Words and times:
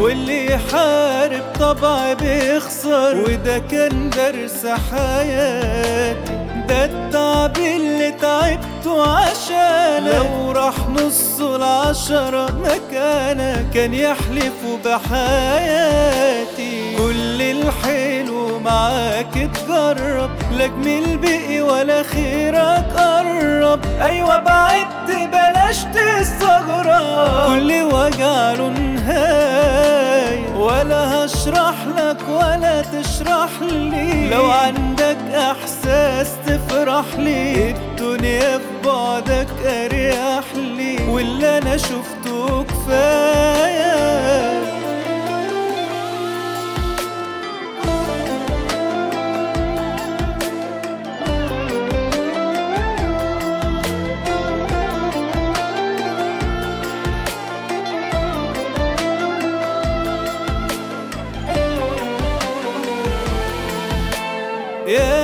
واللي 0.00 0.46
يحارب 0.46 1.42
طبع 1.60 2.12
بيخسر. 2.12 3.16
وده 3.16 3.58
كان 3.58 4.10
درس 4.10 4.66
حياتي 4.90 6.38
ده 6.68 6.84
التعب 6.84 7.56
اللي 7.58 8.10
تعبته 8.10 9.16
عشان 9.16 10.04
لو 10.04 10.52
راح 10.52 10.74
نص 10.88 11.40
العشرة 11.40 12.46
مكانك 12.64 13.66
كان 13.74 13.94
يحلف 13.94 14.54
بحياتي. 14.84 16.96
كل 16.98 17.42
الحلو 17.42 18.58
معاك 18.58 19.36
اتجرب 19.36 20.30
لا 20.52 20.66
جميل 20.66 21.16
بقي 21.18 21.60
ولا 21.60 22.02
خيرك 22.02 22.84
قرب. 22.96 23.80
أيوه 24.02 24.38
بعدت 24.38 25.08
بلاش 25.08 25.57
لك 31.96 32.28
ولا 32.28 32.82
تشرح 32.82 33.50
لي. 33.62 34.28
لو 34.28 34.50
عندك 34.50 35.18
إحساس 35.34 36.32
تفرح 36.46 37.04
لي. 37.18 37.70
الدنيا 37.70 38.58
في 38.58 38.64
بعدك 38.84 39.48
أريح 39.66 40.44
لي. 40.54 41.08
واللي 41.08 41.58
أنا 41.58 41.76
شفته 41.76 42.64
كفاية. 42.64 43.57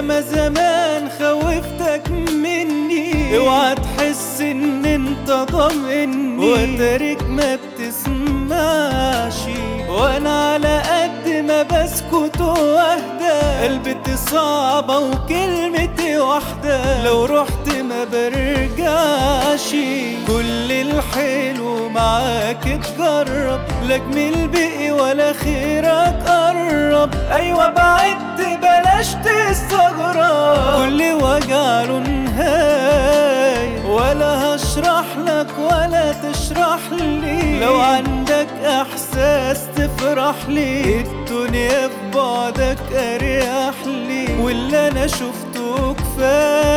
يا 0.00 0.04
ما 0.04 0.20
زمان 0.20 1.08
خوفتك 1.18 2.10
مني. 2.10 3.36
اوعى 3.36 3.74
تحس 3.74 4.40
إن 4.40 4.84
أنت 4.84 5.30
ضامني. 5.30 6.38
وترك 6.38 7.22
ما 7.28 7.58
بتسمعش 7.60 9.40
وأنا 9.88 10.52
على 10.52 10.82
قد 10.90 11.28
ما 11.28 11.62
بسكت 11.62 12.40
وأهدى. 12.40 13.40
قلبتي 13.62 14.16
صعبة 14.16 14.98
وكلمتي 14.98 16.18
واحدة. 16.18 17.04
لو 17.04 17.24
رحت 17.24 17.68
ما 17.68 18.04
برجعش 18.04 19.70
كل 20.26 20.72
الحلو 20.72 21.88
معاك 21.88 22.66
اتجرب. 22.66 23.60
لا 23.88 23.96
جميل 23.96 24.48
بقي 24.48 24.90
ولا 24.90 25.32
خيرك 25.32 26.22
قرب. 26.26 27.10
أيوه 27.32 27.68
بعدت 27.70 28.39
بلاش 29.00 29.14
تستغرب 29.14 30.76
كل 30.76 31.00
وجع 31.12 31.84
نهاية 31.98 33.84
ولا 33.86 34.54
هشرح 34.54 35.04
لك 35.26 35.46
ولا 35.58 36.12
تشرح 36.12 36.80
لي. 36.92 37.60
لو 37.60 37.80
عندك 37.80 38.48
إحساس 38.64 39.58
تفرح 39.76 40.34
لي 40.48 41.00
الدنيا 41.00 41.88
في 41.88 41.94
بعدك 42.14 42.78
أريح 42.92 43.74
لي. 43.86 44.26
واللي 44.40 44.88
أنا 44.88 45.06
شفته 45.06 45.94
كفاية. 45.94 46.69